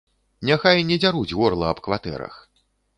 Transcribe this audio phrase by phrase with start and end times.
[0.49, 2.45] Няхай не дзяруць горла аб кватэрах.